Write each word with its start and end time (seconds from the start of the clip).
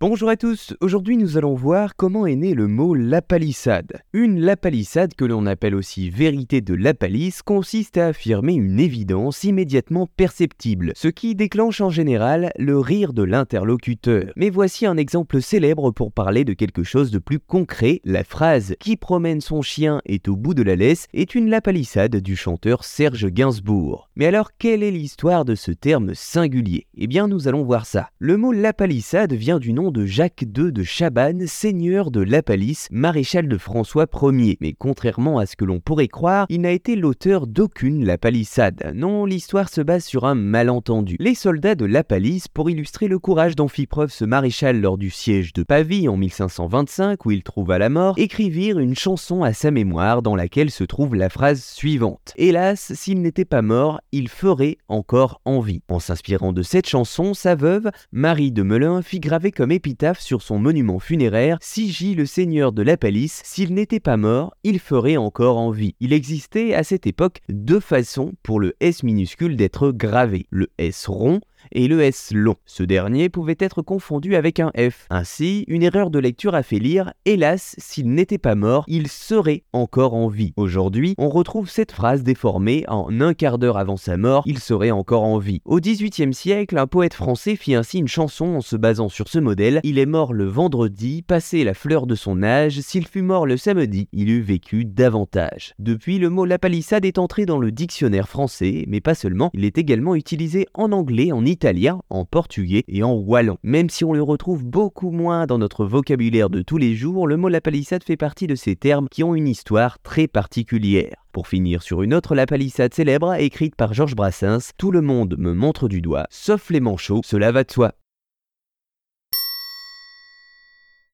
Bonjour 0.00 0.28
à 0.28 0.36
tous, 0.36 0.76
aujourd'hui 0.80 1.16
nous 1.16 1.38
allons 1.38 1.54
voir 1.54 1.96
comment 1.96 2.24
est 2.24 2.36
né 2.36 2.54
le 2.54 2.68
mot 2.68 2.94
lapalissade. 2.94 4.00
Une 4.12 4.38
lapalissade 4.38 5.14
que 5.14 5.24
l'on 5.24 5.44
appelle 5.44 5.74
aussi 5.74 6.08
vérité 6.08 6.60
de 6.60 6.74
la 6.74 6.94
palisse 6.94 7.42
consiste 7.42 7.98
à 7.98 8.06
affirmer 8.06 8.54
une 8.54 8.78
évidence 8.78 9.42
immédiatement 9.42 10.06
perceptible, 10.06 10.92
ce 10.94 11.08
qui 11.08 11.34
déclenche 11.34 11.80
en 11.80 11.90
général 11.90 12.52
le 12.60 12.78
rire 12.78 13.12
de 13.12 13.24
l'interlocuteur. 13.24 14.26
Mais 14.36 14.50
voici 14.50 14.86
un 14.86 14.96
exemple 14.96 15.42
célèbre 15.42 15.90
pour 15.90 16.12
parler 16.12 16.44
de 16.44 16.52
quelque 16.52 16.84
chose 16.84 17.10
de 17.10 17.18
plus 17.18 17.40
concret, 17.40 18.00
la 18.04 18.22
phrase 18.22 18.76
qui 18.78 18.96
promène 18.96 19.40
son 19.40 19.62
chien 19.62 20.00
est 20.06 20.28
au 20.28 20.36
bout 20.36 20.54
de 20.54 20.62
la 20.62 20.76
laisse 20.76 21.08
est 21.12 21.34
une 21.34 21.50
lapalissade 21.50 22.14
du 22.14 22.36
chanteur 22.36 22.84
Serge 22.84 23.26
Gainsbourg. 23.26 24.08
Mais 24.14 24.26
alors 24.26 24.50
quelle 24.60 24.84
est 24.84 24.92
l'histoire 24.92 25.44
de 25.44 25.56
ce 25.56 25.72
terme 25.72 26.14
singulier? 26.14 26.86
Eh 26.96 27.08
bien 27.08 27.26
nous 27.26 27.48
allons 27.48 27.64
voir 27.64 27.84
ça. 27.84 28.10
Le 28.20 28.36
mot 28.36 28.52
lapalissade 28.52 29.32
vient 29.32 29.58
du 29.58 29.72
nom 29.72 29.87
de 29.90 30.06
Jacques 30.06 30.42
II 30.42 30.72
de 30.72 30.82
Chabannes, 30.82 31.46
seigneur 31.46 32.10
de 32.10 32.20
La 32.20 32.42
Palisse, 32.42 32.88
maréchal 32.90 33.48
de 33.48 33.58
François 33.58 34.06
Ier. 34.22 34.56
Mais 34.60 34.72
contrairement 34.72 35.38
à 35.38 35.46
ce 35.46 35.56
que 35.56 35.64
l'on 35.64 35.80
pourrait 35.80 36.08
croire, 36.08 36.46
il 36.48 36.60
n'a 36.60 36.72
été 36.72 36.96
l'auteur 36.96 37.46
d'aucune 37.46 38.04
La 38.04 38.18
Palissade. 38.18 38.92
Non, 38.94 39.24
l'histoire 39.24 39.68
se 39.68 39.80
base 39.80 40.04
sur 40.04 40.24
un 40.24 40.34
malentendu. 40.34 41.16
Les 41.20 41.34
soldats 41.34 41.74
de 41.74 41.84
La 41.84 42.04
Palisse, 42.04 42.48
pour 42.48 42.70
illustrer 42.70 43.08
le 43.08 43.18
courage 43.18 43.56
dont 43.56 43.68
fit 43.68 43.86
preuve 43.86 44.10
ce 44.10 44.24
maréchal 44.24 44.80
lors 44.80 44.98
du 44.98 45.10
siège 45.10 45.52
de 45.52 45.62
Pavie 45.62 46.08
en 46.08 46.16
1525, 46.16 47.24
où 47.26 47.30
il 47.30 47.42
trouva 47.42 47.78
la 47.78 47.88
mort, 47.88 48.14
écrivirent 48.18 48.78
une 48.78 48.96
chanson 48.96 49.42
à 49.42 49.52
sa 49.52 49.70
mémoire 49.70 50.22
dans 50.22 50.36
laquelle 50.36 50.70
se 50.70 50.84
trouve 50.84 51.14
la 51.14 51.28
phrase 51.28 51.62
suivante. 51.62 52.32
Hélas, 52.36 52.92
s'il 52.94 53.22
n'était 53.22 53.44
pas 53.44 53.62
mort, 53.62 54.00
il 54.12 54.28
ferait 54.28 54.78
encore 54.88 55.40
envie. 55.44 55.82
En 55.88 55.98
s'inspirant 55.98 56.52
de 56.52 56.62
cette 56.62 56.88
chanson, 56.88 57.34
sa 57.34 57.54
veuve, 57.54 57.90
Marie 58.12 58.52
de 58.52 58.62
Melun, 58.62 59.02
fit 59.02 59.20
graver 59.20 59.52
comme 59.52 59.72
épitaphe 59.78 60.18
sur 60.18 60.42
son 60.42 60.58
monument 60.58 60.98
funéraire 60.98 61.56
Si 61.60 61.92
J 61.92 62.16
le 62.16 62.26
seigneur 62.26 62.72
de 62.72 62.82
la 62.82 62.96
palisse, 62.96 63.42
s'il 63.44 63.74
n'était 63.74 64.00
pas 64.00 64.16
mort, 64.16 64.52
il 64.64 64.80
ferait 64.80 65.16
encore 65.16 65.56
en 65.56 65.70
vie. 65.70 65.94
Il 66.00 66.12
existait 66.12 66.74
à 66.74 66.82
cette 66.82 67.06
époque 67.06 67.38
deux 67.48 67.78
façons 67.78 68.32
pour 68.42 68.58
le 68.58 68.74
S 68.80 69.04
minuscule 69.04 69.56
d'être 69.56 69.92
gravé, 69.92 70.46
le 70.50 70.66
S 70.78 71.06
rond 71.06 71.40
et 71.72 71.88
le 71.88 72.00
S 72.02 72.30
long. 72.34 72.56
Ce 72.66 72.82
dernier 72.82 73.28
pouvait 73.28 73.56
être 73.58 73.82
confondu 73.82 74.34
avec 74.34 74.60
un 74.60 74.70
F. 74.76 75.06
Ainsi, 75.10 75.64
une 75.68 75.82
erreur 75.82 76.10
de 76.10 76.18
lecture 76.18 76.54
a 76.54 76.62
fait 76.62 76.78
lire 76.78 77.12
Hélas, 77.24 77.74
s'il 77.78 78.12
n'était 78.12 78.38
pas 78.38 78.54
mort, 78.54 78.84
il 78.88 79.08
serait 79.08 79.64
encore 79.72 80.14
en 80.14 80.28
vie. 80.28 80.52
Aujourd'hui, 80.56 81.14
on 81.18 81.28
retrouve 81.28 81.68
cette 81.68 81.92
phrase 81.92 82.22
déformée 82.22 82.84
en 82.88 83.20
un 83.20 83.34
quart 83.34 83.58
d'heure 83.58 83.78
avant 83.78 83.96
sa 83.96 84.16
mort, 84.16 84.42
il 84.46 84.58
serait 84.58 84.90
encore 84.90 85.24
en 85.24 85.38
vie. 85.38 85.60
Au 85.64 85.80
XVIIIe 85.80 86.34
siècle, 86.34 86.78
un 86.78 86.86
poète 86.86 87.14
français 87.14 87.56
fit 87.56 87.74
ainsi 87.74 87.98
une 87.98 88.08
chanson 88.08 88.46
en 88.46 88.60
se 88.60 88.76
basant 88.76 89.08
sur 89.08 89.28
ce 89.28 89.38
modèle 89.38 89.80
Il 89.82 89.98
est 89.98 90.06
mort 90.06 90.32
le 90.32 90.44
vendredi, 90.44 91.22
passé 91.22 91.64
la 91.64 91.74
fleur 91.74 92.06
de 92.06 92.14
son 92.14 92.42
âge, 92.42 92.80
s'il 92.80 93.06
fut 93.06 93.22
mort 93.22 93.46
le 93.46 93.56
samedi, 93.56 94.08
il 94.12 94.30
eût 94.30 94.40
vécu 94.40 94.84
davantage. 94.84 95.74
Depuis, 95.78 96.18
le 96.18 96.30
mot 96.30 96.44
la 96.44 96.58
palissade 96.58 97.04
est 97.04 97.18
entré 97.18 97.46
dans 97.46 97.58
le 97.58 97.72
dictionnaire 97.72 98.28
français, 98.28 98.84
mais 98.88 99.00
pas 99.00 99.14
seulement, 99.14 99.50
il 99.54 99.64
est 99.64 99.78
également 99.78 100.14
utilisé 100.14 100.66
en 100.74 100.92
anglais, 100.92 101.32
en 101.32 101.44
italien, 101.58 102.02
en 102.08 102.24
portugais 102.24 102.84
et 102.86 103.02
en 103.02 103.14
wallon. 103.14 103.58
Même 103.64 103.90
si 103.90 104.04
on 104.04 104.12
le 104.12 104.22
retrouve 104.22 104.64
beaucoup 104.64 105.10
moins 105.10 105.46
dans 105.46 105.58
notre 105.58 105.84
vocabulaire 105.84 106.50
de 106.50 106.62
tous 106.62 106.78
les 106.78 106.94
jours, 106.94 107.26
le 107.26 107.36
mot 107.36 107.48
la 107.48 107.60
palissade 107.60 108.04
fait 108.04 108.16
partie 108.16 108.46
de 108.46 108.54
ces 108.54 108.76
termes 108.76 109.08
qui 109.10 109.24
ont 109.24 109.34
une 109.34 109.48
histoire 109.48 109.98
très 109.98 110.28
particulière. 110.28 111.16
Pour 111.32 111.48
finir 111.48 111.82
sur 111.82 112.02
une 112.02 112.14
autre 112.14 112.36
la 112.36 112.46
palissade 112.46 112.94
célèbre 112.94 113.34
écrite 113.34 113.74
par 113.74 113.92
Georges 113.92 114.14
Brassens, 114.14 114.70
tout 114.78 114.92
le 114.92 115.00
monde 115.00 115.34
me 115.36 115.52
montre 115.52 115.88
du 115.88 116.00
doigt, 116.00 116.28
sauf 116.30 116.70
les 116.70 116.80
manchots, 116.80 117.22
cela 117.24 117.50
va 117.50 117.64
de 117.64 117.72
soi. 117.72 117.92